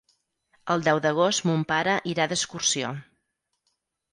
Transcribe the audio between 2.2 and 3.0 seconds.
d'excursió.